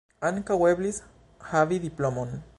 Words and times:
Ankaŭ 0.29 0.57
eblis 0.71 1.01
havi 1.53 1.81
diplomon. 1.87 2.39